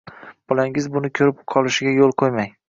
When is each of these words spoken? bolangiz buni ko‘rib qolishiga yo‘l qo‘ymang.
bolangiz 0.53 0.87
buni 0.95 1.11
ko‘rib 1.19 1.45
qolishiga 1.55 1.95
yo‘l 1.99 2.17
qo‘ymang. 2.25 2.51